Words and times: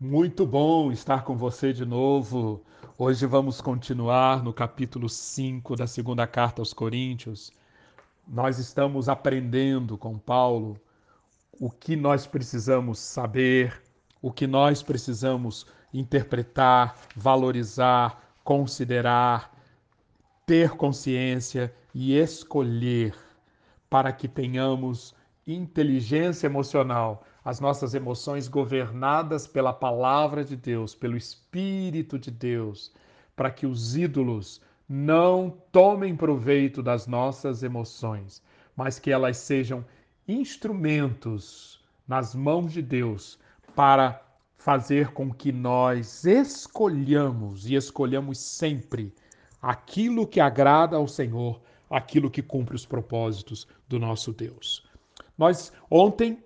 Muito 0.00 0.46
bom 0.46 0.92
estar 0.92 1.24
com 1.24 1.36
você 1.36 1.72
de 1.72 1.84
novo. 1.84 2.62
Hoje 2.96 3.26
vamos 3.26 3.60
continuar 3.60 4.44
no 4.44 4.52
capítulo 4.52 5.08
5 5.08 5.74
da 5.74 5.88
segunda 5.88 6.24
carta 6.24 6.62
aos 6.62 6.72
Coríntios. 6.72 7.52
Nós 8.24 8.60
estamos 8.60 9.08
aprendendo 9.08 9.98
com 9.98 10.16
Paulo 10.16 10.80
o 11.58 11.68
que 11.68 11.96
nós 11.96 12.28
precisamos 12.28 13.00
saber, 13.00 13.82
o 14.22 14.30
que 14.30 14.46
nós 14.46 14.84
precisamos 14.84 15.66
interpretar, 15.92 16.96
valorizar, 17.16 18.22
considerar, 18.44 19.52
ter 20.46 20.76
consciência 20.76 21.74
e 21.92 22.16
escolher 22.16 23.16
para 23.90 24.12
que 24.12 24.28
tenhamos 24.28 25.12
inteligência 25.44 26.46
emocional 26.46 27.24
as 27.48 27.60
nossas 27.60 27.94
emoções 27.94 28.46
governadas 28.46 29.46
pela 29.46 29.72
palavra 29.72 30.44
de 30.44 30.54
Deus, 30.54 30.94
pelo 30.94 31.16
Espírito 31.16 32.18
de 32.18 32.30
Deus, 32.30 32.92
para 33.34 33.50
que 33.50 33.66
os 33.66 33.96
ídolos 33.96 34.60
não 34.86 35.48
tomem 35.72 36.14
proveito 36.14 36.82
das 36.82 37.06
nossas 37.06 37.62
emoções, 37.62 38.42
mas 38.76 38.98
que 38.98 39.10
elas 39.10 39.38
sejam 39.38 39.82
instrumentos 40.28 41.82
nas 42.06 42.34
mãos 42.34 42.70
de 42.70 42.82
Deus 42.82 43.38
para 43.74 44.22
fazer 44.58 45.12
com 45.12 45.32
que 45.32 45.50
nós 45.50 46.26
escolhamos 46.26 47.66
e 47.66 47.76
escolhamos 47.76 48.36
sempre 48.36 49.10
aquilo 49.62 50.26
que 50.26 50.38
agrada 50.38 50.98
ao 50.98 51.08
Senhor, 51.08 51.62
aquilo 51.88 52.30
que 52.30 52.42
cumpre 52.42 52.76
os 52.76 52.84
propósitos 52.84 53.66
do 53.88 53.98
nosso 53.98 54.34
Deus. 54.34 54.86
Nós 55.38 55.72
ontem 55.90 56.42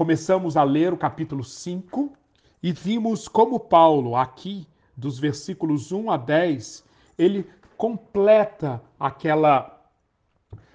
começamos 0.00 0.56
a 0.56 0.62
ler 0.62 0.94
o 0.94 0.96
capítulo 0.96 1.44
5 1.44 2.10
e 2.62 2.72
vimos 2.72 3.28
como 3.28 3.60
Paulo, 3.60 4.16
aqui, 4.16 4.66
dos 4.96 5.18
versículos 5.18 5.92
1 5.92 6.10
a 6.10 6.16
10, 6.16 6.86
ele 7.18 7.46
completa 7.76 8.82
aquela 8.98 9.78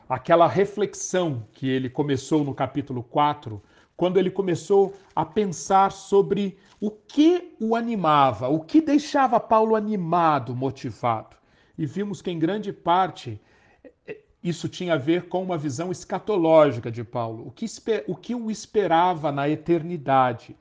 aquela 0.08 0.48
reflexão 0.48 1.44
que 1.54 1.68
ele 1.68 1.90
começou 1.90 2.44
no 2.44 2.54
capítulo 2.54 3.02
4, 3.02 3.60
quando 3.98 4.18
ele 4.18 4.30
começou 4.30 4.94
a 5.16 5.26
pensar 5.26 5.92
sobre 5.92 6.60
o 6.80 6.92
que 6.92 7.56
o 7.60 7.76
animava, 7.76 8.48
o 8.48 8.60
que 8.60 8.80
deixava 8.80 9.40
Paulo 9.40 9.76
animado, 9.76 10.56
motivado. 10.56 11.36
E 11.76 11.88
vimos 11.88 12.22
que 12.22 12.30
em 12.30 12.38
grande 12.38 12.72
parte 12.72 13.42
isso 14.46 14.70
tinha 14.70 14.94
a 14.94 14.98
ver 14.98 15.28
com 15.28 15.42
uma 15.42 15.58
visão 15.58 15.92
escatológica 15.92 16.92
de 16.92 17.04
Paulo, 17.04 17.48
o 17.48 17.52
que, 17.52 17.66
o 18.08 18.16
que 18.16 18.36
o 18.36 18.52
esperava 18.52 19.32
na 19.32 19.50
eternidade, 19.50 20.56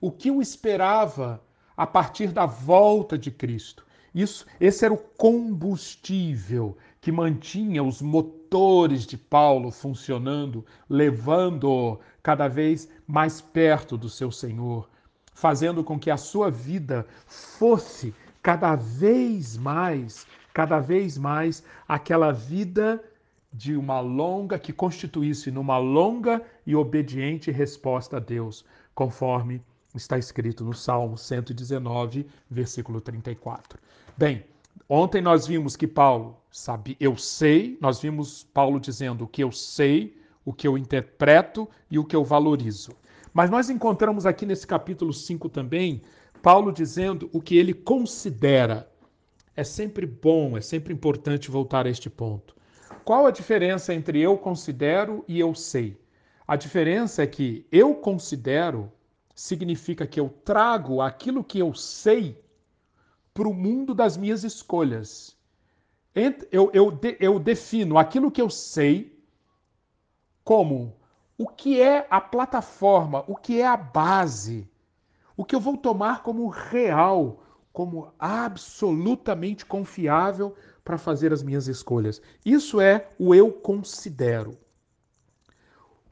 o 0.00 0.10
que 0.10 0.30
o 0.30 0.40
esperava 0.40 1.42
a 1.76 1.86
partir 1.86 2.28
da 2.28 2.46
volta 2.46 3.18
de 3.18 3.30
Cristo. 3.30 3.84
Isso, 4.14 4.46
esse 4.58 4.86
era 4.86 4.94
o 4.94 4.96
combustível 4.96 6.78
que 6.98 7.12
mantinha 7.12 7.82
os 7.82 8.00
motores 8.00 9.04
de 9.04 9.18
Paulo 9.18 9.70
funcionando, 9.70 10.64
levando-o 10.88 12.00
cada 12.22 12.48
vez 12.48 12.88
mais 13.06 13.42
perto 13.42 13.98
do 13.98 14.08
seu 14.08 14.32
Senhor, 14.32 14.88
fazendo 15.34 15.84
com 15.84 15.98
que 15.98 16.10
a 16.10 16.16
sua 16.16 16.50
vida 16.50 17.06
fosse 17.26 18.14
cada 18.42 18.74
vez 18.74 19.58
mais, 19.58 20.26
cada 20.54 20.78
vez 20.78 21.18
mais 21.18 21.62
aquela 21.86 22.32
vida 22.32 23.04
de 23.52 23.76
uma 23.76 24.00
longa, 24.00 24.58
que 24.58 24.72
constituísse 24.72 25.50
numa 25.50 25.78
longa 25.78 26.42
e 26.66 26.74
obediente 26.74 27.50
resposta 27.50 28.16
a 28.16 28.20
Deus, 28.20 28.64
conforme 28.94 29.62
está 29.94 30.18
escrito 30.18 30.64
no 30.64 30.74
Salmo 30.74 31.16
119, 31.16 32.26
versículo 32.50 33.00
34. 33.00 33.78
Bem, 34.16 34.44
ontem 34.88 35.22
nós 35.22 35.46
vimos 35.46 35.76
que 35.76 35.86
Paulo 35.86 36.36
sabe, 36.50 36.96
eu 37.00 37.16
sei, 37.16 37.78
nós 37.80 38.00
vimos 38.00 38.44
Paulo 38.52 38.78
dizendo 38.78 39.24
o 39.24 39.28
que 39.28 39.42
eu 39.42 39.50
sei, 39.50 40.16
o 40.44 40.52
que 40.52 40.68
eu 40.68 40.76
interpreto 40.76 41.68
e 41.90 41.98
o 41.98 42.04
que 42.04 42.14
eu 42.14 42.24
valorizo. 42.24 42.92
Mas 43.32 43.50
nós 43.50 43.68
encontramos 43.68 44.26
aqui 44.26 44.46
nesse 44.46 44.66
capítulo 44.66 45.12
5 45.12 45.48
também 45.48 46.02
Paulo 46.46 46.72
dizendo 46.72 47.28
o 47.32 47.40
que 47.40 47.56
ele 47.56 47.74
considera. 47.74 48.88
É 49.56 49.64
sempre 49.64 50.06
bom, 50.06 50.56
é 50.56 50.60
sempre 50.60 50.92
importante 50.92 51.50
voltar 51.50 51.86
a 51.86 51.90
este 51.90 52.08
ponto. 52.08 52.55
Qual 53.06 53.24
a 53.24 53.30
diferença 53.30 53.94
entre 53.94 54.20
eu 54.20 54.36
considero 54.36 55.24
e 55.28 55.38
eu 55.38 55.54
sei? 55.54 55.96
A 56.44 56.56
diferença 56.56 57.22
é 57.22 57.26
que 57.28 57.64
eu 57.70 57.94
considero 57.94 58.92
significa 59.32 60.04
que 60.08 60.18
eu 60.18 60.28
trago 60.44 61.00
aquilo 61.00 61.44
que 61.44 61.56
eu 61.56 61.72
sei 61.72 62.44
para 63.32 63.46
o 63.46 63.54
mundo 63.54 63.94
das 63.94 64.16
minhas 64.16 64.42
escolhas. 64.42 65.38
Eu, 66.50 66.68
eu, 66.72 67.00
eu 67.20 67.38
defino 67.38 67.96
aquilo 67.96 68.28
que 68.28 68.42
eu 68.42 68.50
sei 68.50 69.16
como 70.42 70.96
o 71.38 71.46
que 71.46 71.80
é 71.80 72.08
a 72.10 72.20
plataforma, 72.20 73.22
o 73.28 73.36
que 73.36 73.60
é 73.60 73.66
a 73.68 73.76
base, 73.76 74.68
o 75.36 75.44
que 75.44 75.54
eu 75.54 75.60
vou 75.60 75.76
tomar 75.76 76.24
como 76.24 76.48
real, 76.48 77.40
como 77.72 78.12
absolutamente 78.18 79.64
confiável 79.64 80.56
para 80.86 80.96
fazer 80.96 81.32
as 81.32 81.42
minhas 81.42 81.66
escolhas. 81.66 82.22
Isso 82.44 82.80
é 82.80 83.10
o 83.18 83.34
eu 83.34 83.50
considero. 83.50 84.56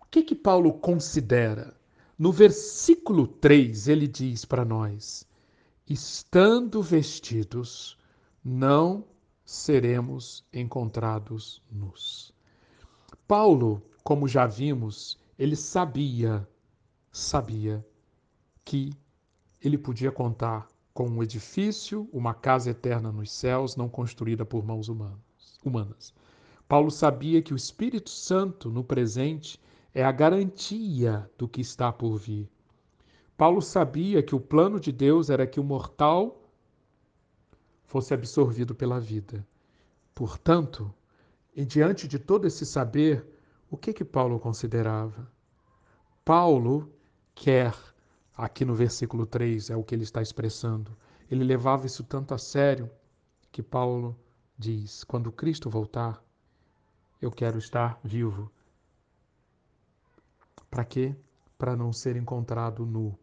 O 0.01 0.05
que 0.11 0.25
que 0.25 0.35
Paulo 0.35 0.73
considera? 0.75 1.73
No 2.19 2.33
versículo 2.33 3.29
3, 3.29 3.87
ele 3.87 4.09
diz 4.09 4.45
para 4.45 4.65
nós: 4.65 5.25
estando 5.89 6.83
vestidos, 6.83 7.97
não 8.45 9.05
seremos 9.45 10.45
encontrados 10.53 11.63
nus. 11.71 12.34
Paulo, 13.29 13.81
como 14.03 14.27
já 14.27 14.45
vimos, 14.45 15.21
ele 15.39 15.55
sabia, 15.55 16.47
sabia 17.13 17.87
que 18.65 18.93
ele 19.61 19.79
podia 19.79 20.11
contar 20.11 20.69
com 20.94 21.09
um 21.09 21.22
edifício, 21.22 22.09
uma 22.12 22.32
casa 22.32 22.71
eterna 22.71 23.10
nos 23.10 23.32
céus, 23.32 23.75
não 23.75 23.88
construída 23.88 24.47
por 24.47 24.65
mãos 24.65 24.88
humanas. 24.88 26.15
Paulo 26.69 26.91
sabia 26.91 27.43
que 27.43 27.53
o 27.53 27.56
Espírito 27.56 28.09
Santo, 28.09 28.71
no 28.71 28.84
presente, 28.84 29.60
é 29.93 30.04
a 30.04 30.12
garantia 30.12 31.28
do 31.37 31.49
que 31.49 31.60
está 31.60 31.93
por 31.93 32.16
vir. 32.16 32.49
Paulo 33.37 33.60
sabia 33.60 34.22
que 34.22 34.37
o 34.37 34.41
plano 34.41 34.78
de 34.78 34.93
Deus 34.93 35.28
era 35.28 35.47
que 35.47 35.59
o 35.59 35.65
mortal 35.65 36.41
fosse 37.84 38.15
absorvido 38.15 38.75
pela 38.75 39.00
vida. 39.00 39.47
Portanto, 40.15 40.94
e 41.54 41.65
diante 41.65 42.06
de 42.06 42.21
todo 42.21 42.47
esse 42.47 42.65
saber, 42.65 43.27
o 43.69 43.77
que 43.77 43.93
que 43.93 44.04
Paulo 44.04 44.38
considerava? 44.38 45.28
Paulo 46.25 46.93
quer 47.34 47.75
Aqui 48.37 48.65
no 48.65 48.75
versículo 48.75 49.27
3 49.27 49.71
é 49.71 49.77
o 49.77 49.84
que 49.84 49.95
ele 49.95 50.03
está 50.03 50.21
expressando. 50.21 50.97
Ele 51.31 51.45
levava 51.45 51.87
isso 51.87 52.03
tanto 52.03 52.34
a 52.34 52.39
sério 52.39 52.91
que 53.53 53.62
Paulo 53.62 54.19
diz: 54.59 55.05
quando 55.05 55.31
Cristo 55.31 55.71
voltar, 55.71 56.21
eu 57.22 57.31
quero 57.31 57.59
estar 57.59 58.00
vivo. 58.03 58.50
Para 60.69 60.84
quê? 60.84 61.15
Para 61.56 61.77
não 61.77 61.93
ser 61.93 62.17
encontrado 62.17 62.84
nu. 62.84 63.17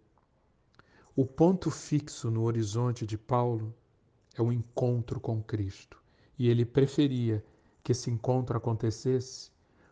O 1.13 1.25
ponto 1.25 1.69
fixo 1.69 2.31
no 2.31 2.43
horizonte 2.43 3.05
de 3.05 3.17
Paulo 3.17 3.75
é 4.33 4.41
o 4.41 4.51
encontro 4.51 5.19
com 5.19 5.43
Cristo. 5.43 6.01
E 6.39 6.47
ele 6.47 6.65
preferia 6.65 7.43
que 7.83 7.91
esse 7.91 8.09
encontro 8.09 8.57
acontecesse 8.57 9.51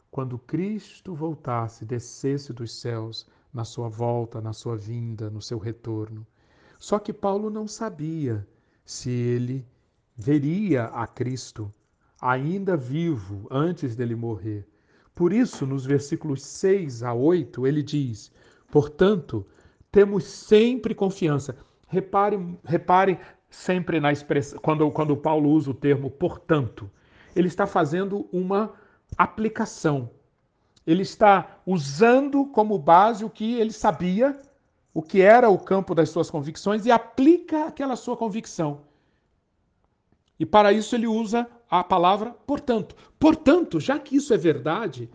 quando 0.09 0.39
Cristo 0.39 1.13
voltasse, 1.13 1.85
descesse 1.85 2.53
dos 2.53 2.71
céus 2.79 3.27
na 3.53 3.65
sua 3.65 3.89
volta, 3.89 4.41
na 4.41 4.53
sua 4.53 4.75
vinda, 4.75 5.29
no 5.29 5.41
seu 5.41 5.57
retorno. 5.57 6.25
Só 6.77 6.99
que 6.99 7.11
Paulo 7.11 7.49
não 7.49 7.67
sabia 7.67 8.47
se 8.85 9.09
ele 9.09 9.67
veria 10.15 10.85
a 10.85 11.05
Cristo 11.07 11.73
ainda 12.21 12.75
vivo 12.75 13.47
antes 13.49 13.95
dele 13.95 14.15
morrer. 14.15 14.67
Por 15.15 15.33
isso, 15.33 15.65
nos 15.65 15.85
versículos 15.85 16.41
6 16.43 17.03
a 17.03 17.13
8, 17.13 17.65
ele 17.67 17.83
diz: 17.83 18.31
Portanto, 18.71 19.45
temos 19.91 20.23
sempre 20.23 20.93
confiança. 20.93 21.57
Reparem, 21.87 22.57
reparem 22.63 23.19
sempre 23.49 23.99
na 23.99 24.11
expressão, 24.11 24.59
quando, 24.59 24.89
quando 24.91 25.17
Paulo 25.17 25.49
usa 25.49 25.71
o 25.71 25.73
termo 25.73 26.09
portanto, 26.09 26.89
ele 27.35 27.47
está 27.47 27.65
fazendo 27.65 28.27
uma 28.31 28.73
aplicação 29.17 30.11
ele 30.85 31.03
está 31.03 31.59
usando 31.65 32.45
como 32.45 32.77
base 32.79 33.23
o 33.23 33.29
que 33.29 33.55
ele 33.55 33.71
sabia, 33.71 34.39
o 34.93 35.01
que 35.01 35.21
era 35.21 35.49
o 35.49 35.59
campo 35.59 35.93
das 35.93 36.09
suas 36.09 36.29
convicções 36.29 36.85
e 36.85 36.91
aplica 36.91 37.65
aquela 37.65 37.95
sua 37.95 38.17
convicção. 38.17 38.81
E 40.39 40.45
para 40.45 40.71
isso 40.71 40.95
ele 40.95 41.07
usa 41.07 41.47
a 41.69 41.83
palavra 41.83 42.31
portanto. 42.31 42.95
Portanto, 43.19 43.79
já 43.79 43.99
que 43.99 44.15
isso 44.15 44.33
é 44.33 44.37
verdade, 44.37 45.09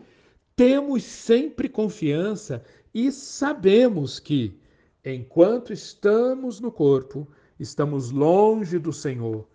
temos 0.55 1.03
sempre 1.03 1.67
confiança 1.67 2.63
e 2.93 3.11
sabemos 3.11 4.19
que 4.19 4.57
enquanto 5.03 5.73
estamos 5.73 6.59
no 6.59 6.71
corpo, 6.71 7.27
estamos 7.59 8.11
longe 8.11 8.79
do 8.79 8.93
Senhor. 8.93 9.47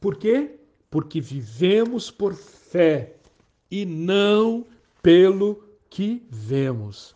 Por 0.00 0.16
quê? 0.16 0.58
Porque 0.90 1.20
vivemos 1.20 2.10
por 2.10 2.34
fé 2.34 3.16
e 3.70 3.84
não 3.86 4.66
pelo 5.02 5.62
que 5.88 6.26
vemos. 6.30 7.14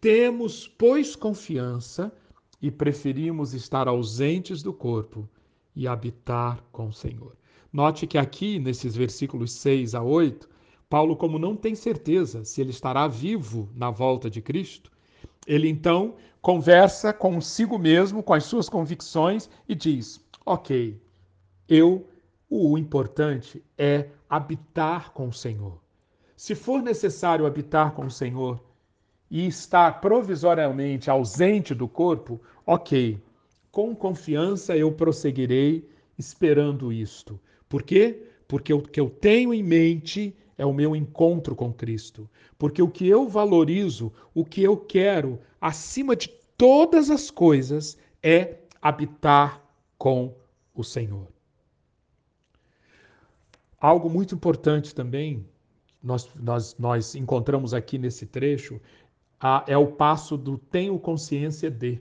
Temos, 0.00 0.66
pois, 0.66 1.16
confiança 1.16 2.12
e 2.60 2.70
preferimos 2.70 3.54
estar 3.54 3.88
ausentes 3.88 4.62
do 4.62 4.72
corpo 4.72 5.28
e 5.74 5.88
habitar 5.88 6.62
com 6.70 6.88
o 6.88 6.92
Senhor. 6.92 7.36
Note 7.72 8.06
que 8.06 8.18
aqui, 8.18 8.58
nesses 8.58 8.94
versículos 8.94 9.52
6 9.52 9.94
a 9.94 10.02
8, 10.02 10.48
Paulo, 10.88 11.16
como 11.16 11.38
não 11.38 11.56
tem 11.56 11.74
certeza 11.74 12.44
se 12.44 12.60
ele 12.60 12.70
estará 12.70 13.08
vivo 13.08 13.68
na 13.74 13.90
volta 13.90 14.28
de 14.28 14.42
Cristo, 14.42 14.92
ele 15.46 15.68
então 15.68 16.14
conversa 16.40 17.12
consigo 17.12 17.78
mesmo, 17.78 18.22
com 18.22 18.34
as 18.34 18.44
suas 18.44 18.68
convicções 18.68 19.48
e 19.66 19.74
diz: 19.74 20.22
Ok, 20.44 21.00
eu, 21.66 22.06
o 22.50 22.76
importante 22.76 23.64
é 23.78 24.10
habitar 24.28 25.12
com 25.12 25.28
o 25.28 25.32
Senhor. 25.32 25.81
Se 26.42 26.56
for 26.56 26.82
necessário 26.82 27.46
habitar 27.46 27.92
com 27.92 28.06
o 28.06 28.10
Senhor 28.10 28.60
e 29.30 29.46
estar 29.46 30.00
provisoriamente 30.00 31.08
ausente 31.08 31.72
do 31.72 31.86
corpo, 31.86 32.40
ok, 32.66 33.22
com 33.70 33.94
confiança 33.94 34.76
eu 34.76 34.90
prosseguirei 34.90 35.88
esperando 36.18 36.92
isto. 36.92 37.38
Por 37.68 37.84
quê? 37.84 38.26
Porque 38.48 38.74
o 38.74 38.82
que 38.82 38.98
eu 38.98 39.08
tenho 39.08 39.54
em 39.54 39.62
mente 39.62 40.36
é 40.58 40.66
o 40.66 40.72
meu 40.72 40.96
encontro 40.96 41.54
com 41.54 41.72
Cristo. 41.72 42.28
Porque 42.58 42.82
o 42.82 42.90
que 42.90 43.06
eu 43.06 43.28
valorizo, 43.28 44.12
o 44.34 44.44
que 44.44 44.64
eu 44.64 44.76
quero, 44.76 45.38
acima 45.60 46.16
de 46.16 46.26
todas 46.58 47.08
as 47.08 47.30
coisas, 47.30 47.96
é 48.20 48.56
habitar 48.82 49.62
com 49.96 50.34
o 50.74 50.82
Senhor. 50.82 51.28
Algo 53.80 54.10
muito 54.10 54.34
importante 54.34 54.92
também, 54.92 55.46
nós, 56.02 56.28
nós, 56.34 56.76
nós 56.78 57.14
encontramos 57.14 57.72
aqui 57.72 57.98
nesse 57.98 58.26
trecho, 58.26 58.80
é 59.66 59.76
o 59.76 59.86
passo 59.86 60.36
do 60.36 60.56
tenho 60.56 60.98
consciência 60.98 61.70
de. 61.70 62.00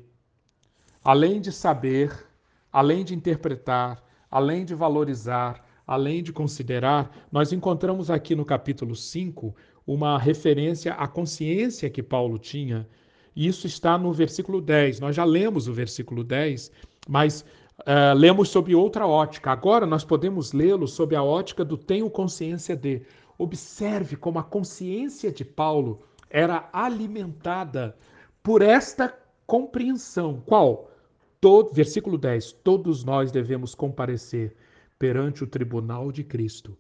Além 1.04 1.42
de 1.42 1.52
saber, 1.52 2.26
além 2.72 3.04
de 3.04 3.16
interpretar, 3.16 4.04
além 4.30 4.64
de 4.64 4.76
valorizar, 4.76 5.66
além 5.86 6.22
de 6.22 6.32
considerar, 6.32 7.12
nós 7.32 7.52
encontramos 7.52 8.10
aqui 8.10 8.36
no 8.36 8.46
capítulo 8.46 8.96
5 8.96 9.56
uma 9.86 10.18
referência 10.18 10.94
à 10.94 11.08
consciência 11.08 11.90
que 11.90 12.04
Paulo 12.04 12.38
tinha. 12.38 12.88
Isso 13.36 13.66
está 13.66 13.98
no 13.98 14.14
versículo 14.14 14.62
10. 14.62 15.00
Nós 15.00 15.16
já 15.16 15.24
lemos 15.24 15.68
o 15.68 15.74
versículo 15.74 16.24
10, 16.24 16.72
mas 17.10 17.42
uh, 17.80 18.16
lemos 18.16 18.50
sob 18.50 18.74
outra 18.76 19.08
ótica. 19.08 19.52
Agora 19.52 19.86
nós 19.86 20.04
podemos 20.04 20.54
lê-lo 20.54 20.88
sob 20.88 21.16
a 21.16 21.24
ótica 21.24 21.66
do 21.66 21.78
tenho 21.78 22.10
consciência 22.10 22.76
de. 22.76 23.02
Observe 23.42 24.18
como 24.18 24.38
a 24.38 24.44
consciência 24.44 25.32
de 25.32 25.44
Paulo 25.44 26.04
era 26.30 26.70
alimentada 26.72 27.98
por 28.44 28.62
esta 28.62 29.18
compreensão. 29.48 30.44
Qual? 30.46 30.92
Todo, 31.40 31.74
versículo 31.74 32.20
10: 32.20 32.52
Todos 32.64 33.04
nós 33.04 33.32
devemos 33.32 33.74
comparecer 33.74 34.56
perante 35.00 35.44
o 35.44 35.48
tribunal 35.48 36.12
de 36.12 36.24
Cristo, 36.24 36.78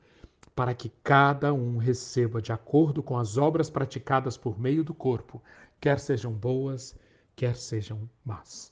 para 0.56 0.76
que 0.76 0.92
cada 1.04 1.52
um 1.52 1.78
receba 1.78 2.40
de 2.40 2.52
acordo 2.52 3.02
com 3.02 3.18
as 3.18 3.40
obras 3.40 3.68
praticadas 3.68 4.38
por 4.38 4.60
meio 4.60 4.84
do 4.84 4.94
corpo, 4.94 5.42
quer 5.80 6.00
sejam 6.00 6.32
boas, 6.32 6.96
quer 7.36 7.56
sejam 7.56 8.08
más. 8.24 8.72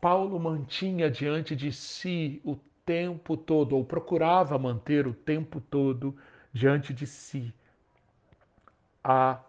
Paulo 0.00 0.40
mantinha 0.40 1.08
diante 1.08 1.54
de 1.54 1.70
si 1.70 2.40
o 2.44 2.56
tempo 2.84 3.36
todo, 3.36 3.76
ou 3.76 3.84
procurava 3.84 4.58
manter 4.58 5.06
o 5.06 5.14
tempo 5.14 5.60
todo 5.60 6.16
diante 6.52 6.92
de 6.92 7.06
si, 7.06 7.54
a 9.02 9.40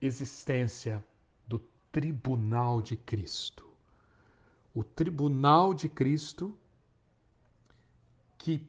existência 0.00 1.04
do 1.46 1.58
tribunal 1.90 2.82
de 2.82 2.96
Cristo. 2.96 3.66
O 4.74 4.82
tribunal 4.82 5.74
de 5.74 5.88
Cristo 5.88 6.56
que 8.38 8.66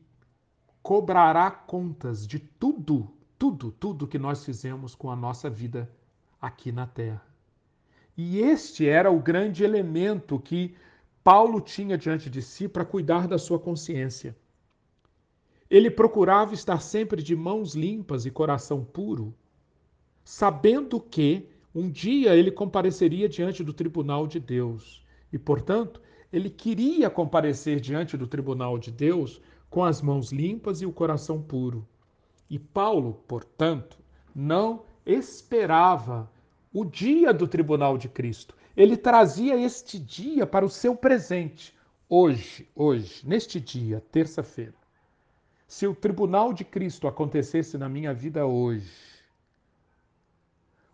cobrará 0.82 1.50
contas 1.50 2.28
de 2.28 2.40
tudo, 2.40 3.12
tudo, 3.40 3.72
tudo 3.72 4.08
que 4.08 4.20
nós 4.20 4.46
fizemos 4.46 4.94
com 4.94 5.10
a 5.10 5.16
nossa 5.16 5.50
vida 5.50 5.90
aqui 6.40 6.72
na 6.72 6.86
terra. 6.86 7.26
E 8.16 8.40
este 8.40 8.88
era 8.88 9.10
o 9.10 9.20
grande 9.20 9.64
elemento 9.64 10.40
que 10.40 10.76
Paulo 11.24 11.60
tinha 11.62 11.98
diante 11.98 12.30
de 12.30 12.42
si 12.42 12.68
para 12.68 12.86
cuidar 12.86 13.28
da 13.28 13.38
sua 13.38 13.58
consciência. 13.58 14.36
Ele 15.74 15.90
procurava 15.90 16.54
estar 16.54 16.80
sempre 16.80 17.24
de 17.24 17.36
mãos 17.36 17.74
limpas 17.74 18.28
e 18.28 18.30
coração 18.30 18.86
puro, 18.86 19.34
sabendo 20.24 21.00
que 21.00 21.50
um 21.74 21.90
dia 21.90 22.36
ele 22.36 22.52
compareceria 22.52 23.28
diante 23.28 23.64
do 23.64 23.74
tribunal 23.74 24.28
de 24.28 24.40
Deus. 24.40 25.04
E, 25.32 25.40
portanto, 25.40 26.00
ele 26.32 26.52
queria 26.52 27.10
comparecer 27.10 27.80
diante 27.80 28.16
do 28.16 28.28
tribunal 28.28 28.78
de 28.78 28.92
Deus 28.92 29.42
com 29.68 29.84
as 29.84 30.00
mãos 30.00 30.32
limpas 30.32 30.80
e 30.80 30.86
o 30.86 30.94
coração 30.94 31.42
puro. 31.42 31.88
E 32.48 32.60
Paulo, 32.60 33.24
portanto, 33.28 33.98
não 34.36 34.84
esperava 35.04 36.32
o 36.72 36.86
dia 36.86 37.34
do 37.34 37.48
tribunal 37.48 37.98
de 37.98 38.08
Cristo. 38.08 38.56
Ele 38.78 38.96
trazia 38.96 39.60
este 39.60 39.98
dia 39.98 40.46
para 40.46 40.64
o 40.64 40.70
seu 40.70 40.96
presente, 40.96 41.74
hoje, 42.08 42.70
hoje, 42.76 43.28
neste 43.28 43.60
dia, 43.60 44.06
terça-feira. 44.12 44.83
Se 45.74 45.88
o 45.88 45.96
tribunal 45.96 46.54
de 46.54 46.64
Cristo 46.64 47.08
acontecesse 47.08 47.80
na 47.80 47.90
minha 47.90 48.14
vida 48.14 48.46
hoje, 48.46 48.94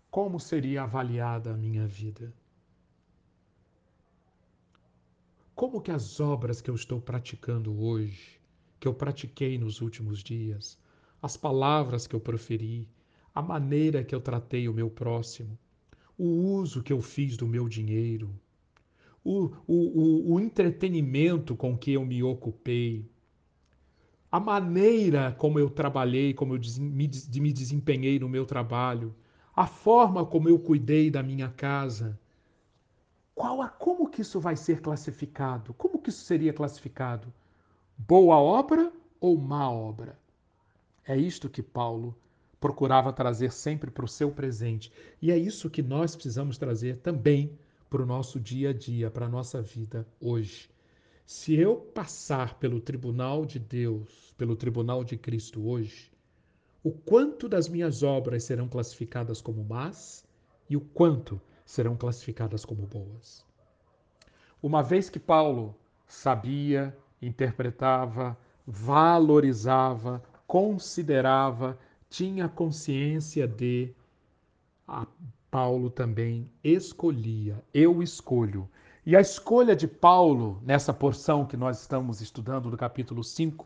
como 0.10 0.40
seria 0.40 0.84
avaliada 0.84 1.52
a 1.52 1.58
minha 1.58 1.86
vida? 1.86 2.34
Como 5.54 5.82
que 5.82 5.92
as 5.92 6.22
obras 6.22 6.62
que 6.62 6.70
eu 6.70 6.76
estou 6.76 7.02
praticando 7.02 7.78
hoje 7.78 8.40
que 8.80 8.88
eu 8.88 8.94
pratiquei 8.94 9.58
nos 9.58 9.82
últimos 9.82 10.24
dias, 10.24 10.80
as 11.22 11.36
palavras 11.36 12.08
que 12.08 12.16
eu 12.16 12.22
proferi, 12.22 12.88
a 13.36 13.42
maneira 13.42 14.02
que 14.02 14.16
eu 14.16 14.22
tratei 14.22 14.70
o 14.70 14.74
meu 14.74 14.90
próximo, 14.90 15.60
o 16.18 16.26
uso 16.26 16.82
que 16.82 16.94
eu 16.94 17.02
fiz 17.02 17.36
do 17.36 17.46
meu 17.46 17.68
dinheiro, 17.68 18.34
o, 19.26 19.52
o, 19.68 19.76
o, 19.76 20.34
o 20.36 20.40
entretenimento 20.40 21.54
com 21.54 21.78
que 21.78 21.92
eu 21.92 22.06
me 22.06 22.24
ocupei, 22.24 23.06
a 24.32 24.40
maneira 24.40 25.36
como 25.38 25.60
eu 25.60 25.70
trabalhei, 25.70 26.34
como 26.34 26.56
eu 26.56 26.60
me, 26.80 27.08
desempenhei 27.08 28.20
no 28.20 28.30
meu 28.30 28.46
trabalho, 28.46 29.14
a 29.56 29.66
forma 29.66 30.26
como 30.26 30.48
eu 30.50 30.60
cuidei 30.60 31.10
da 31.10 31.24
minha 31.24 31.50
casa. 31.50 32.20
Qual 33.36 33.62
a, 33.62 33.70
como 33.70 34.10
que 34.10 34.22
isso 34.22 34.40
vai 34.40 34.56
ser 34.56 34.82
classificado? 34.82 35.74
Como 35.74 36.00
que 36.00 36.10
isso 36.10 36.24
seria 36.24 36.54
classificado? 36.54 37.34
boa 38.00 38.38
obra 38.38 38.92
ou 39.20 39.38
má 39.38 39.70
obra? 39.70 40.18
É 41.06 41.18
isto 41.18 41.50
que 41.50 41.62
Paulo 41.62 42.16
procurava 42.60 43.12
trazer 43.12 43.52
sempre 43.52 43.92
para 43.92 44.06
o 44.06 44.08
seu 44.08 44.32
presente. 44.32 44.92
E 45.22 45.32
é 45.32 45.38
isso 45.38 45.70
que 45.70 45.82
nós 45.82 46.16
precisamos 46.16 46.58
trazer 46.58 46.98
também 46.98 47.58
para 47.90 48.02
o 48.02 48.06
nosso 48.06 48.40
dia 48.40 48.70
a 48.70 48.74
dia, 48.74 49.10
para 49.10 49.26
a 49.26 49.30
nossa 49.30 49.62
vida 49.62 50.08
hoje. 50.22 50.70
Se 51.32 51.54
eu 51.54 51.76
passar 51.76 52.56
pelo 52.56 52.82
tribunal 52.82 53.46
de 53.46 53.60
Deus, 53.60 54.34
pelo 54.36 54.56
tribunal 54.56 55.04
de 55.04 55.16
Cristo 55.16 55.64
hoje, 55.70 56.12
o 56.84 56.92
quanto 56.92 57.48
das 57.48 57.70
minhas 57.70 58.02
obras 58.02 58.46
serão 58.46 58.68
classificadas 58.68 59.40
como 59.40 59.64
más 59.64 60.26
e 60.68 60.76
o 60.76 60.82
quanto 60.82 61.40
serão 61.64 61.96
classificadas 61.96 62.66
como 62.66 62.88
boas. 62.88 63.46
Uma 64.60 64.82
vez 64.82 65.08
que 65.08 65.20
Paulo 65.20 65.76
sabia 66.08 66.98
interpretava, 67.22 68.36
valorizava, 68.66 70.24
considerava, 70.48 71.78
tinha 72.10 72.50
consciência 72.50 73.48
de. 73.48 73.94
Paulo 75.52 75.92
também 75.92 76.50
escolhia, 76.64 77.64
eu 77.72 78.02
escolho. 78.02 78.68
E 79.10 79.16
a 79.16 79.22
escolha 79.22 79.76
de 79.76 79.88
Paulo, 79.88 80.62
nessa 80.64 80.94
porção 80.94 81.44
que 81.44 81.58
nós 81.58 81.82
estamos 81.82 82.22
estudando 82.22 82.70
do 82.70 82.78
capítulo 82.78 83.24
5, 83.24 83.66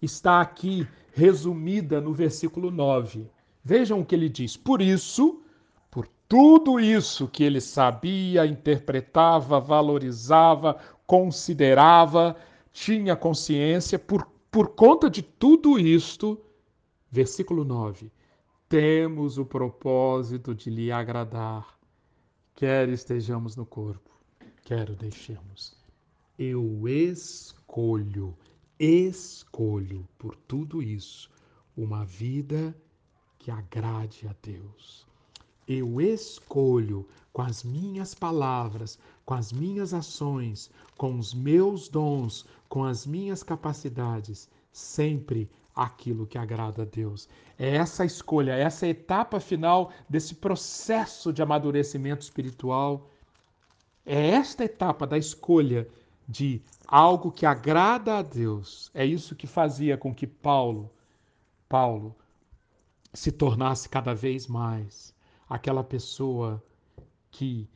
está 0.00 0.40
aqui 0.40 0.86
resumida 1.12 2.00
no 2.00 2.14
versículo 2.14 2.70
9. 2.70 3.28
Vejam 3.64 3.98
o 3.98 4.06
que 4.06 4.14
ele 4.14 4.28
diz. 4.28 4.56
Por 4.56 4.80
isso, 4.80 5.42
por 5.90 6.06
tudo 6.28 6.78
isso 6.78 7.26
que 7.26 7.42
ele 7.42 7.60
sabia, 7.60 8.46
interpretava, 8.46 9.58
valorizava, 9.58 10.78
considerava, 11.08 12.36
tinha 12.72 13.16
consciência, 13.16 13.98
por, 13.98 14.24
por 14.48 14.76
conta 14.76 15.10
de 15.10 15.22
tudo 15.22 15.76
isto, 15.76 16.40
versículo 17.10 17.64
9: 17.64 18.12
temos 18.68 19.38
o 19.38 19.44
propósito 19.44 20.54
de 20.54 20.70
lhe 20.70 20.92
agradar, 20.92 21.66
quer 22.54 22.88
estejamos 22.88 23.56
no 23.56 23.66
corpo, 23.66 24.13
quero 24.64 24.96
deixemos. 24.96 25.76
Eu 26.38 26.88
escolho, 26.88 28.36
escolho 28.78 30.08
por 30.18 30.34
tudo 30.34 30.82
isso 30.82 31.30
uma 31.76 32.04
vida 32.04 32.74
que 33.38 33.50
agrade 33.50 34.26
a 34.26 34.34
Deus. 34.42 35.06
Eu 35.68 36.00
escolho 36.00 37.06
com 37.32 37.42
as 37.42 37.62
minhas 37.62 38.14
palavras, 38.14 38.98
com 39.24 39.34
as 39.34 39.52
minhas 39.52 39.92
ações, 39.92 40.70
com 40.96 41.18
os 41.18 41.34
meus 41.34 41.88
dons, 41.88 42.46
com 42.68 42.84
as 42.84 43.06
minhas 43.06 43.42
capacidades, 43.42 44.48
sempre 44.72 45.50
aquilo 45.74 46.26
que 46.26 46.38
agrada 46.38 46.82
a 46.82 46.86
Deus. 46.86 47.28
É 47.58 47.76
essa 47.76 48.04
escolha, 48.04 48.52
é 48.52 48.62
essa 48.62 48.86
etapa 48.86 49.40
final 49.40 49.92
desse 50.08 50.34
processo 50.34 51.32
de 51.32 51.42
amadurecimento 51.42 52.22
espiritual. 52.22 53.10
É 54.06 54.30
esta 54.30 54.64
etapa 54.64 55.06
da 55.06 55.16
escolha 55.16 55.88
de 56.28 56.60
algo 56.86 57.32
que 57.32 57.46
agrada 57.46 58.18
a 58.18 58.22
Deus. 58.22 58.90
É 58.92 59.04
isso 59.04 59.34
que 59.34 59.46
fazia 59.46 59.96
com 59.96 60.14
que 60.14 60.26
Paulo, 60.26 60.90
Paulo 61.68 62.14
se 63.12 63.32
tornasse 63.32 63.88
cada 63.88 64.14
vez 64.14 64.46
mais 64.46 65.14
aquela 65.48 65.82
pessoa 65.82 66.62
que 67.30 67.68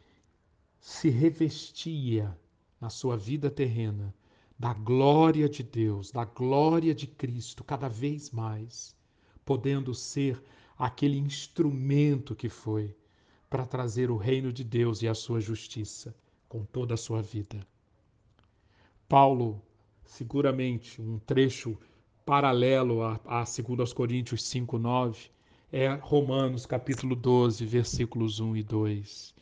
se 0.80 1.08
revestia 1.08 2.36
na 2.80 2.90
sua 2.90 3.16
vida 3.16 3.50
terrena 3.50 4.14
da 4.58 4.74
glória 4.74 5.48
de 5.48 5.62
Deus, 5.62 6.10
da 6.10 6.24
glória 6.24 6.94
de 6.94 7.06
Cristo, 7.06 7.62
cada 7.62 7.88
vez 7.88 8.30
mais, 8.30 8.96
podendo 9.44 9.94
ser 9.94 10.42
aquele 10.76 11.16
instrumento 11.16 12.34
que 12.34 12.48
foi 12.48 12.94
para 13.48 13.66
trazer 13.66 14.10
o 14.10 14.16
reino 14.16 14.52
de 14.52 14.62
Deus 14.62 15.02
e 15.02 15.08
a 15.08 15.14
sua 15.14 15.40
justiça 15.40 16.14
com 16.48 16.64
toda 16.64 16.94
a 16.94 16.96
sua 16.96 17.22
vida. 17.22 17.66
Paulo, 19.08 19.62
seguramente, 20.04 21.00
um 21.00 21.18
trecho 21.18 21.78
paralelo 22.24 23.02
a, 23.02 23.20
a 23.24 23.44
2 23.44 23.92
Coríntios 23.92 24.42
5, 24.44 24.78
9, 24.78 25.30
é 25.72 25.88
Romanos 25.94 26.66
capítulo 26.66 27.14
12, 27.14 27.64
versículos 27.64 28.40
1 28.40 28.56
e 28.56 28.62
2. 28.62 29.34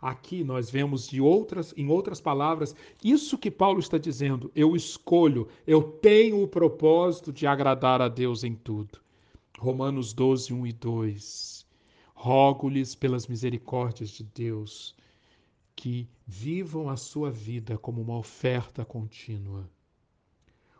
Aqui 0.00 0.44
nós 0.44 0.70
vemos 0.70 1.08
de 1.08 1.20
outras, 1.20 1.72
em 1.76 1.88
outras 1.88 2.20
palavras, 2.20 2.74
isso 3.02 3.38
que 3.38 3.50
Paulo 3.50 3.80
está 3.80 3.96
dizendo. 3.96 4.50
Eu 4.54 4.76
escolho, 4.76 5.48
eu 5.66 5.82
tenho 5.82 6.42
o 6.42 6.48
propósito 6.48 7.32
de 7.32 7.46
agradar 7.46 8.02
a 8.02 8.08
Deus 8.08 8.44
em 8.44 8.54
tudo. 8.54 9.00
Romanos 9.58 10.12
12, 10.12 10.52
1 10.52 10.66
e 10.66 10.72
2. 10.72 11.63
Rogo-lhes 12.24 12.94
pelas 12.94 13.26
misericórdias 13.26 14.08
de 14.08 14.24
Deus 14.24 14.96
que 15.76 16.08
vivam 16.26 16.88
a 16.88 16.96
sua 16.96 17.30
vida 17.30 17.76
como 17.76 18.00
uma 18.00 18.16
oferta 18.16 18.82
contínua. 18.82 19.68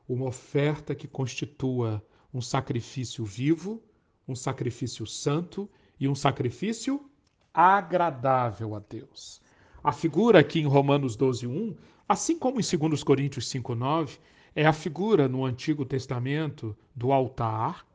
Uma 0.08 0.24
oferta 0.24 0.94
que 0.94 1.06
constitua 1.06 2.02
um 2.32 2.40
sacrifício 2.40 3.26
vivo, 3.26 3.82
um 4.26 4.34
sacrifício 4.34 5.06
santo 5.06 5.68
e 6.00 6.08
um 6.08 6.14
sacrifício 6.14 7.10
agradável 7.52 8.74
a 8.74 8.78
Deus. 8.78 9.42
A 9.82 9.92
figura 9.92 10.38
aqui 10.38 10.60
em 10.60 10.66
Romanos 10.66 11.14
12, 11.14 11.46
1, 11.46 11.76
assim 12.08 12.38
como 12.38 12.58
em 12.58 12.88
2 12.88 13.04
Coríntios 13.04 13.50
5, 13.50 13.74
9, 13.74 14.18
é 14.56 14.64
a 14.64 14.72
figura 14.72 15.28
no 15.28 15.44
Antigo 15.44 15.84
Testamento 15.84 16.74
do 16.96 17.12
altar. 17.12 17.86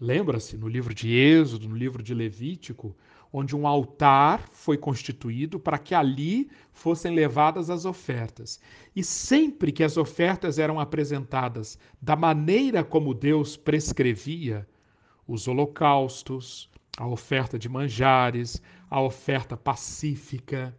Lembra-se, 0.00 0.56
no 0.56 0.66
livro 0.66 0.94
de 0.94 1.14
Êxodo, 1.14 1.68
no 1.68 1.76
livro 1.76 2.02
de 2.02 2.14
Levítico, 2.14 2.96
onde 3.30 3.54
um 3.54 3.66
altar 3.66 4.48
foi 4.50 4.78
constituído 4.78 5.60
para 5.60 5.76
que 5.78 5.94
ali 5.94 6.50
fossem 6.72 7.14
levadas 7.14 7.68
as 7.68 7.84
ofertas. 7.84 8.58
E 8.96 9.04
sempre 9.04 9.70
que 9.70 9.84
as 9.84 9.98
ofertas 9.98 10.58
eram 10.58 10.80
apresentadas 10.80 11.78
da 12.00 12.16
maneira 12.16 12.82
como 12.82 13.12
Deus 13.12 13.58
prescrevia, 13.58 14.66
os 15.28 15.46
holocaustos, 15.46 16.70
a 16.96 17.06
oferta 17.06 17.58
de 17.58 17.68
manjares, 17.68 18.60
a 18.88 19.02
oferta 19.02 19.54
pacífica. 19.54 20.74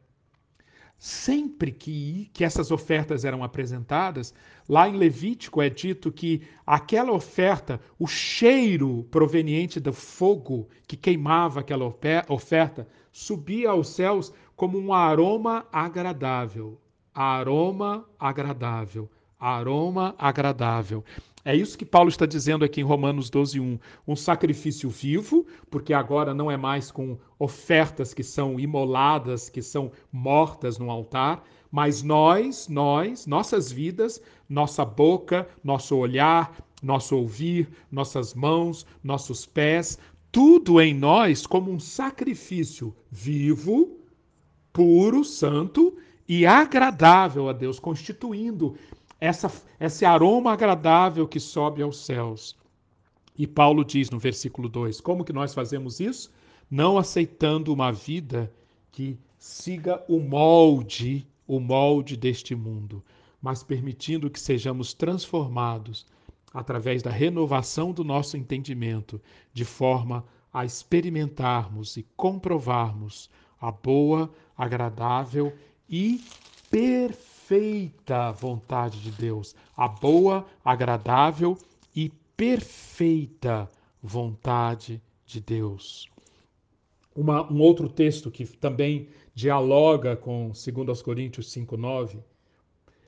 Sempre 1.04 1.72
que, 1.72 2.30
que 2.32 2.44
essas 2.44 2.70
ofertas 2.70 3.26
eram 3.26 3.44
apresentadas, 3.44 4.36
lá 4.70 4.88
em 4.88 4.96
Levítico 4.96 5.60
é 5.60 5.68
dito 5.68 6.12
que 6.12 6.44
aquela 6.64 7.12
oferta, 7.12 7.82
o 7.98 8.06
cheiro 8.06 9.04
proveniente 9.10 9.80
do 9.80 9.92
fogo 9.92 10.70
que 10.88 10.96
queimava 10.96 11.62
aquela 11.62 11.92
oferta, 12.30 12.88
subia 13.12 13.72
aos 13.72 13.88
céus 13.88 14.32
como 14.56 14.78
um 14.78 14.94
aroma 14.94 15.66
agradável. 15.72 16.80
Aroma 17.12 18.08
agradável. 18.20 19.10
Aroma 19.40 20.14
agradável. 20.20 21.04
É 21.44 21.56
isso 21.56 21.78
que 21.78 21.86
Paulo 21.86 22.10
está 22.10 22.26
dizendo 22.26 22.64
aqui 22.64 22.82
em 22.82 22.84
Romanos 22.84 23.30
12, 23.30 23.60
1. 23.60 23.80
Um 24.08 24.16
sacrifício 24.16 24.90
vivo, 24.90 25.46
porque 25.70 25.94
agora 25.94 26.34
não 26.34 26.52
é 26.52 26.58
mais 26.58 26.92
com 26.92 27.18
ofertas 27.40 28.14
que 28.14 28.24
são 28.24 28.60
imoladas, 28.60 29.50
que 29.50 29.62
são 29.62 29.92
mortas 30.12 30.78
no 30.78 30.92
altar, 30.92 31.44
mas 31.72 32.04
nós, 32.04 32.68
nós, 32.68 33.26
nossas 33.26 33.72
vidas, 33.72 34.22
nossa 34.48 34.86
boca, 34.86 35.48
nosso 35.64 35.96
olhar, 35.96 36.56
nosso 36.82 37.16
ouvir, 37.16 37.70
nossas 37.92 38.34
mãos, 38.34 38.86
nossos 39.04 39.46
pés, 39.46 39.98
tudo 40.32 40.80
em 40.80 40.94
nós 40.94 41.46
como 41.46 41.72
um 41.72 41.80
sacrifício 41.80 42.96
vivo, 43.10 43.98
puro, 44.72 45.24
santo 45.24 45.98
e 46.28 46.46
agradável 46.46 47.50
a 47.50 47.54
Deus, 47.54 47.80
constituindo 47.80 48.76
essa, 49.22 49.52
esse 49.80 50.04
aroma 50.04 50.52
agradável 50.52 51.28
que 51.28 51.40
sobe 51.40 51.84
aos 51.84 52.04
céus. 52.04 52.58
E 53.38 53.46
Paulo 53.46 53.86
diz 53.86 54.10
no 54.10 54.18
versículo 54.18 54.68
2: 54.68 55.00
como 55.00 55.24
que 55.24 55.32
nós 55.32 55.54
fazemos 55.54 56.00
isso? 56.00 56.34
Não 56.70 56.98
aceitando 56.98 57.72
uma 57.72 57.92
vida 57.92 58.52
que 58.92 59.20
siga 59.38 60.04
o 60.10 60.20
molde, 60.20 61.28
o 61.48 61.60
molde 61.60 62.18
deste 62.18 62.56
mundo, 62.56 63.04
mas 63.40 63.62
permitindo 63.62 64.30
que 64.30 64.40
sejamos 64.40 64.94
transformados 64.94 66.06
através 66.54 67.04
da 67.04 67.12
renovação 67.12 67.92
do 67.92 68.04
nosso 68.04 68.36
entendimento, 68.36 69.22
de 69.54 69.64
forma 69.64 70.26
a 70.52 70.66
experimentarmos 70.66 71.96
e 71.96 72.06
comprovarmos 72.18 73.30
a 73.60 73.72
boa, 73.72 74.30
agradável 74.58 75.54
e 75.88 76.22
perfeita 76.70 77.31
perfeita 77.52 78.32
vontade 78.32 79.02
de 79.02 79.12
Deus, 79.12 79.54
a 79.76 79.86
boa, 79.86 80.46
agradável 80.64 81.58
e 81.94 82.10
perfeita 82.38 83.68
vontade 84.02 85.02
de 85.26 85.42
Deus. 85.42 86.08
Uma, 87.14 87.52
um 87.52 87.60
outro 87.60 87.90
texto 87.90 88.32
que 88.32 88.46
também 88.46 89.10
dialoga 89.36 90.16
com 90.16 90.54
2 90.54 91.02
Coríntios 91.02 91.54
5,9 91.54 92.20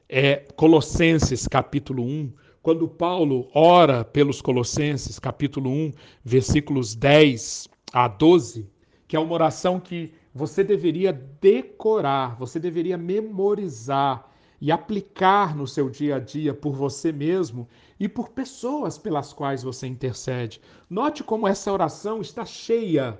é 0.09 0.35
Colossenses 0.57 1.47
capítulo 1.47 2.03
1, 2.03 2.33
quando 2.61 2.85
Paulo 2.85 3.47
ora 3.53 4.03
pelos 4.03 4.41
Colossenses, 4.41 5.19
capítulo 5.19 5.69
1, 5.69 5.93
versículos 6.21 6.95
10 6.95 7.69
a 7.93 8.09
12, 8.09 8.69
que 9.07 9.15
é 9.15 9.19
uma 9.19 9.35
oração 9.35 9.79
que 9.79 10.13
você 10.35 10.65
deveria 10.65 11.13
decorar, 11.13 12.35
você 12.37 12.59
deveria 12.59 12.97
memorizar 12.97 14.32
e 14.63 14.71
aplicar 14.71 15.53
no 15.53 15.67
seu 15.67 15.89
dia 15.89 16.15
a 16.15 16.19
dia 16.19 16.53
por 16.53 16.73
você 16.73 17.11
mesmo 17.11 17.67
e 17.99 18.07
por 18.07 18.29
pessoas 18.29 18.97
pelas 18.97 19.33
quais 19.33 19.61
você 19.61 19.87
intercede. 19.87 20.61
Note 20.89 21.21
como 21.21 21.45
essa 21.45 21.69
oração 21.69 22.21
está 22.21 22.45
cheia 22.45 23.19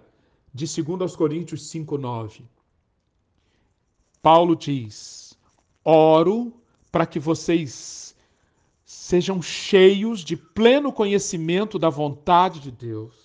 de 0.54 0.66
2 0.66 1.18
Coríntios 1.18 1.70
5:9. 1.70 2.46
Paulo 4.22 4.56
diz: 4.56 5.38
"Oro 5.84 6.54
para 6.90 7.06
que 7.06 7.20
vocês 7.20 8.16
sejam 8.86 9.42
cheios 9.42 10.22
de 10.22 10.38
pleno 10.38 10.94
conhecimento 10.94 11.78
da 11.78 11.90
vontade 11.90 12.62
de 12.62 12.72
Deus. 12.72 13.16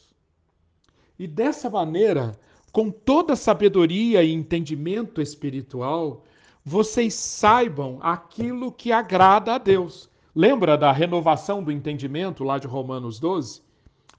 E 1.17 1.29
dessa 1.29 1.71
maneira, 1.71 2.37
com 2.73 2.91
toda 2.91 3.37
sabedoria 3.37 4.25
e 4.25 4.33
entendimento 4.33 5.23
espiritual, 5.23 6.25
vocês 6.69 7.15
saibam 7.15 7.99
aquilo 8.03 8.71
que 8.71 8.93
agrada 8.93 9.55
a 9.55 9.59
Deus. 9.59 10.11
Lembra 10.35 10.77
da 10.77 10.93
renovação 10.93 11.63
do 11.63 11.73
entendimento 11.73 12.45
lá 12.45 12.59
de 12.59 12.67
Romanos 12.67 13.19
12? 13.19 13.63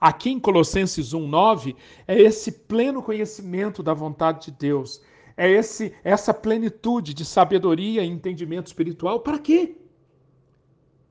Aqui 0.02 0.32
em 0.32 0.40
Colossenses 0.40 1.14
1:9 1.14 1.76
é 2.08 2.20
esse 2.20 2.52
pleno 2.52 3.04
conhecimento 3.04 3.84
da 3.84 3.94
vontade 3.94 4.46
de 4.46 4.52
Deus. 4.52 5.00
É 5.38 5.48
esse 5.48 5.94
essa 6.04 6.34
plenitude 6.34 7.14
de 7.14 7.24
sabedoria 7.24 8.04
e 8.04 8.10
entendimento 8.10 8.66
espiritual 8.66 9.20
para 9.20 9.38
quê? 9.38 9.78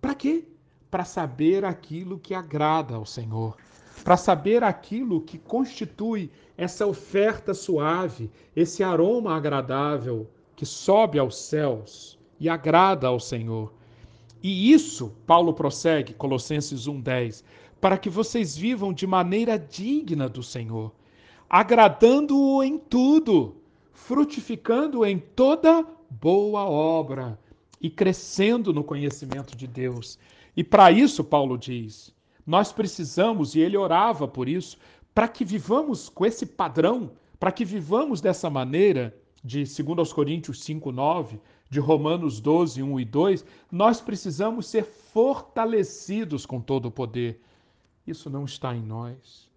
Para 0.01 0.17
quê? 0.17 0.45
Para 0.91 1.05
saber 1.05 1.65
aquilo 1.65 2.19
que 2.19 2.35
agrada 2.35 2.97
ao 2.97 3.07
Senhor, 3.07 3.57
para 4.03 4.17
saber 4.17 4.65
aquilo 4.65 5.21
que 5.21 5.39
constitui 5.39 6.33
essa 6.57 6.85
oferta 6.85 7.55
suave, 7.55 8.29
esse 8.57 8.83
aroma 8.83 9.37
agradável 9.37 10.29
que 10.59 10.67
sobe 10.67 11.21
aos 11.21 11.37
céus 11.37 12.19
e 12.41 12.49
agrada 12.49 13.07
ao 13.07 13.21
Senhor. 13.21 13.73
E 14.43 14.73
isso, 14.73 15.15
Paulo 15.25 15.55
prossegue, 15.55 16.13
Colossenses 16.13 16.89
1:10, 16.89 17.45
para 17.81 17.97
que 17.97 18.11
vocês 18.11 18.57
vivam 18.57 18.93
de 18.93 19.07
maneira 19.07 19.57
digna 19.57 20.29
do 20.29 20.43
Senhor, 20.43 20.91
agradando-o 21.49 22.61
em 22.61 22.77
tudo, 22.77 23.55
frutificando 23.93 25.07
em 25.07 25.21
toda 25.21 25.87
boa 26.11 26.65
obra 26.65 27.39
e 27.81 27.89
crescendo 27.89 28.73
no 28.73 28.83
conhecimento 28.83 29.57
de 29.57 29.69
Deus. 29.69 30.19
E 30.57 30.65
para 30.65 30.91
isso, 30.91 31.23
Paulo 31.23 31.57
diz, 31.57 32.13
nós 32.45 32.73
precisamos, 32.73 33.55
e 33.55 33.61
ele 33.61 33.77
orava 33.77 34.27
por 34.27 34.49
isso, 34.49 34.77
para 35.15 35.29
que 35.29 35.45
vivamos 35.45 36.09
com 36.09 36.27
esse 36.27 36.45
padrão, 36.45 37.13
para 37.39 37.53
que 37.53 37.65
vivamos 37.65 38.21
dessa 38.21 38.51
maneira, 38.51 39.15
de 39.45 39.65
2 39.65 40.13
Coríntios 40.13 40.63
5, 40.63 40.91
9, 40.91 41.41
de 41.71 41.81
Romanos 41.81 42.41
12, 42.41 42.83
1 42.83 43.01
e 43.01 43.05
2, 43.05 43.45
nós 43.71 44.01
precisamos 44.01 44.67
ser 44.67 44.85
fortalecidos 44.85 46.47
com 46.47 46.61
todo 46.61 46.87
o 46.87 46.91
poder. 46.91 47.41
Isso 48.07 48.31
não 48.31 48.45
está 48.45 48.75
em 48.75 48.83
nós. 48.83 49.49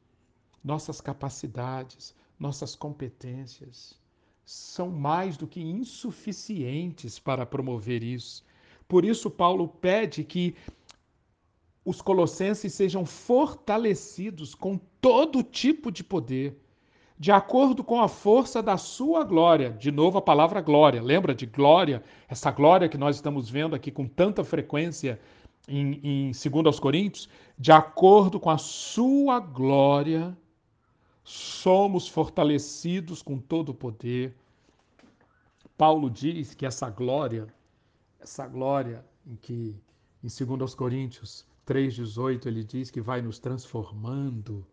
Nossas 0.64 1.02
capacidades, 1.02 2.16
nossas 2.40 2.76
competências 2.76 4.00
são 4.46 4.90
mais 4.90 5.38
do 5.38 5.48
que 5.48 5.62
insuficientes 5.62 7.18
para 7.18 7.46
promover 7.46 8.04
isso. 8.04 8.44
Por 8.88 9.06
isso, 9.06 9.32
Paulo 9.32 9.68
pede 9.68 10.24
que 10.24 10.56
os 11.86 12.02
colossenses 12.02 12.74
sejam 12.74 13.06
fortalecidos 13.06 14.54
com 14.54 14.78
todo 15.00 15.42
tipo 15.42 15.92
de 15.92 16.04
poder, 16.04 16.56
de 17.22 17.32
acordo 17.32 17.84
com 17.84 18.02
a 18.02 18.08
força 18.08 18.64
da 18.64 18.78
sua 18.78 19.24
glória. 19.24 19.70
De 19.70 19.92
novo, 19.92 20.18
a 20.18 20.22
palavra 20.24 20.60
glória. 20.60 21.00
Lembra 21.00 21.36
de 21.36 21.46
glória? 21.46 22.04
Essa 22.28 22.50
glória 22.50 22.90
que 22.90 22.98
nós 22.98 23.16
estamos 23.16 23.48
vendo 23.48 23.76
aqui 23.76 23.92
com 23.92 24.08
tanta 24.08 24.44
frequência 24.44 25.22
em, 25.68 26.00
em 26.02 26.32
2 26.32 26.80
Coríntios. 26.80 27.30
De 27.60 27.72
acordo 27.72 28.40
com 28.40 28.50
a 28.50 28.58
sua 28.58 29.40
glória, 29.40 30.36
somos 31.24 32.08
fortalecidos 32.08 33.22
com 33.22 33.38
todo 33.38 33.70
o 33.70 33.76
poder. 33.76 34.36
Paulo 35.78 36.10
diz 36.10 36.56
que 36.56 36.66
essa 36.66 36.90
glória, 36.90 37.46
essa 38.20 38.48
glória 38.48 39.06
em 39.28 39.36
que 39.36 39.80
em 40.24 40.58
2 40.58 40.74
Coríntios 40.74 41.46
3,18 41.68 42.48
ele 42.48 42.64
diz 42.64 42.90
que 42.90 43.00
vai 43.00 43.22
nos 43.22 43.38
transformando. 43.38 44.66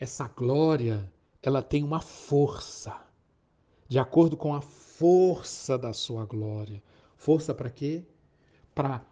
Essa 0.00 0.26
glória, 0.26 1.08
ela 1.44 1.62
tem 1.62 1.84
uma 1.84 2.00
força, 2.00 2.98
de 3.86 3.98
acordo 3.98 4.34
com 4.34 4.54
a 4.54 4.62
força 4.62 5.76
da 5.76 5.92
sua 5.92 6.24
glória. 6.24 6.82
Força 7.18 7.52
para 7.52 7.68
quê? 7.68 8.02
Para 8.74 9.04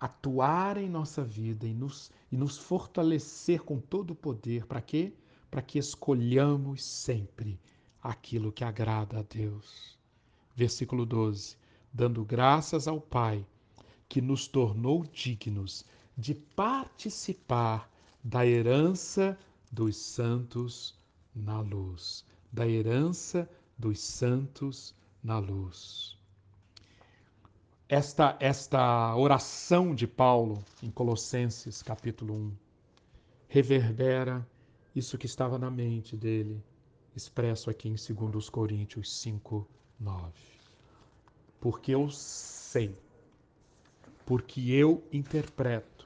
atuar 0.00 0.78
em 0.78 0.88
nossa 0.88 1.22
vida 1.22 1.66
e 1.66 1.74
nos, 1.74 2.10
e 2.32 2.38
nos 2.38 2.56
fortalecer 2.56 3.62
com 3.64 3.78
todo 3.78 4.12
o 4.12 4.14
poder. 4.14 4.64
Para 4.64 4.80
quê? 4.80 5.12
Para 5.50 5.60
que 5.60 5.78
escolhamos 5.78 6.82
sempre 6.82 7.60
aquilo 8.02 8.50
que 8.50 8.64
agrada 8.64 9.18
a 9.18 9.22
Deus. 9.22 9.98
Versículo 10.56 11.04
12: 11.04 11.54
Dando 11.92 12.24
graças 12.24 12.88
ao 12.88 12.98
Pai, 12.98 13.44
que 14.08 14.22
nos 14.22 14.48
tornou 14.48 15.04
dignos 15.04 15.84
de 16.16 16.34
participar 16.34 17.90
da 18.24 18.46
herança 18.46 19.38
dos 19.70 19.98
santos 19.98 20.97
na 21.38 21.60
luz, 21.60 22.24
da 22.52 22.66
herança 22.66 23.48
dos 23.78 24.00
santos 24.00 24.94
na 25.22 25.38
luz. 25.38 26.18
Esta 27.88 28.36
esta 28.40 29.16
oração 29.16 29.94
de 29.94 30.06
Paulo 30.06 30.62
em 30.82 30.90
Colossenses 30.90 31.82
capítulo 31.82 32.34
1 32.34 32.52
reverbera 33.48 34.46
isso 34.94 35.16
que 35.16 35.26
estava 35.26 35.58
na 35.58 35.70
mente 35.70 36.16
dele, 36.16 36.62
expresso 37.16 37.70
aqui 37.70 37.88
em 37.88 37.94
2 37.94 38.50
Coríntios 38.50 39.10
5, 39.20 39.66
9. 39.98 40.32
Porque 41.60 41.94
eu 41.94 42.10
sei, 42.10 42.94
porque 44.26 44.70
eu 44.70 45.02
interpreto 45.12 45.98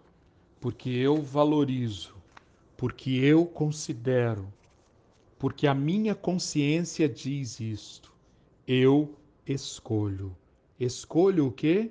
porque 0.62 0.90
eu 0.90 1.20
valorizo, 1.20 2.14
porque 2.76 3.10
eu 3.10 3.44
considero, 3.44 4.46
porque 5.42 5.66
a 5.66 5.74
minha 5.74 6.14
consciência 6.14 7.08
diz 7.08 7.58
isto. 7.58 8.14
Eu 8.64 9.18
escolho. 9.44 10.36
Escolho 10.78 11.48
o 11.48 11.50
quê? 11.50 11.90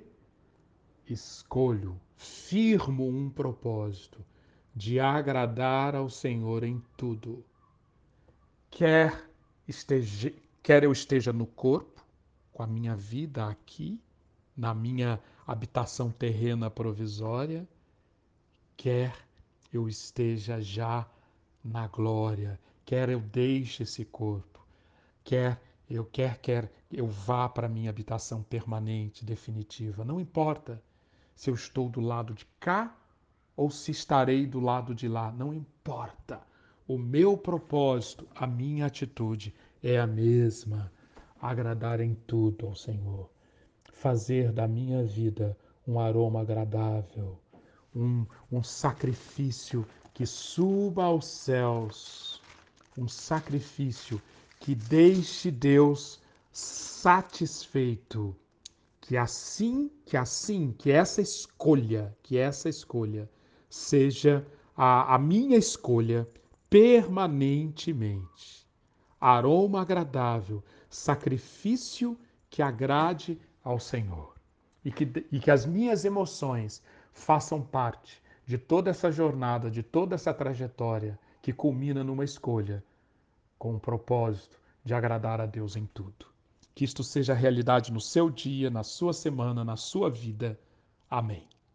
Escolho, 1.06 2.00
firmo 2.16 3.06
um 3.06 3.28
propósito 3.28 4.24
de 4.74 4.98
agradar 4.98 5.94
ao 5.94 6.08
Senhor 6.08 6.64
em 6.64 6.82
tudo. 6.96 7.44
Quer, 8.70 9.22
esteja, 9.68 10.32
quer 10.62 10.84
eu 10.84 10.90
esteja 10.90 11.30
no 11.30 11.44
corpo, 11.44 12.02
com 12.54 12.62
a 12.62 12.66
minha 12.66 12.96
vida 12.96 13.46
aqui, 13.48 14.00
na 14.56 14.72
minha 14.72 15.20
habitação 15.46 16.10
terrena 16.10 16.70
provisória, 16.70 17.68
quer 18.78 19.14
eu 19.70 19.90
esteja 19.90 20.58
já 20.58 21.06
na 21.64 21.86
glória, 21.86 22.58
quer 22.84 23.08
eu 23.08 23.20
deixe 23.20 23.82
esse 23.82 24.04
corpo, 24.04 24.64
quer 25.24 25.60
eu 25.88 26.04
quer 26.04 26.38
quer 26.38 26.72
eu 26.90 27.06
vá 27.06 27.48
para 27.48 27.68
minha 27.68 27.90
habitação 27.90 28.42
permanente, 28.42 29.24
definitiva, 29.24 30.04
não 30.04 30.20
importa 30.20 30.82
se 31.34 31.50
eu 31.50 31.54
estou 31.54 31.88
do 31.88 32.00
lado 32.00 32.34
de 32.34 32.46
cá 32.60 32.96
ou 33.56 33.70
se 33.70 33.90
estarei 33.90 34.46
do 34.46 34.60
lado 34.60 34.94
de 34.94 35.08
lá, 35.08 35.30
não 35.32 35.52
importa. 35.52 36.40
O 36.86 36.98
meu 36.98 37.36
propósito, 37.36 38.26
a 38.34 38.46
minha 38.46 38.86
atitude 38.86 39.54
é 39.82 39.98
a 39.98 40.06
mesma: 40.06 40.92
agradar 41.40 42.00
em 42.00 42.14
tudo 42.14 42.66
ao 42.66 42.74
Senhor, 42.74 43.30
fazer 43.92 44.52
da 44.52 44.66
minha 44.66 45.04
vida 45.04 45.56
um 45.86 45.98
aroma 45.98 46.40
agradável, 46.40 47.38
um, 47.94 48.26
um 48.50 48.62
sacrifício 48.62 49.86
que 50.22 50.26
suba 50.26 51.02
aos 51.02 51.26
céus, 51.26 52.40
um 52.96 53.08
sacrifício 53.08 54.22
que 54.60 54.72
deixe 54.72 55.50
Deus 55.50 56.22
satisfeito, 56.52 58.36
que 59.00 59.16
assim, 59.16 59.90
que 60.06 60.16
assim, 60.16 60.72
que 60.78 60.92
essa 60.92 61.20
escolha, 61.20 62.16
que 62.22 62.38
essa 62.38 62.68
escolha 62.68 63.28
seja 63.68 64.46
a, 64.76 65.16
a 65.16 65.18
minha 65.18 65.56
escolha 65.56 66.28
permanentemente. 66.70 68.64
Aroma 69.20 69.80
agradável, 69.80 70.62
sacrifício 70.88 72.16
que 72.48 72.62
agrade 72.62 73.40
ao 73.64 73.80
Senhor. 73.80 74.36
E 74.84 74.92
que, 74.92 75.26
e 75.32 75.40
que 75.40 75.50
as 75.50 75.66
minhas 75.66 76.04
emoções 76.04 76.80
façam 77.12 77.60
parte 77.60 78.21
de 78.46 78.58
toda 78.58 78.90
essa 78.90 79.10
jornada, 79.10 79.70
de 79.70 79.82
toda 79.82 80.14
essa 80.14 80.32
trajetória 80.32 81.18
que 81.40 81.52
culmina 81.52 82.02
numa 82.02 82.24
escolha 82.24 82.82
com 83.58 83.74
o 83.74 83.80
propósito 83.80 84.58
de 84.84 84.94
agradar 84.94 85.40
a 85.40 85.46
Deus 85.46 85.76
em 85.76 85.86
tudo. 85.86 86.26
Que 86.74 86.84
isto 86.84 87.04
seja 87.04 87.34
realidade 87.34 87.92
no 87.92 88.00
seu 88.00 88.30
dia, 88.30 88.70
na 88.70 88.82
sua 88.82 89.12
semana, 89.12 89.64
na 89.64 89.76
sua 89.76 90.10
vida. 90.10 90.58
Amém. 91.08 91.46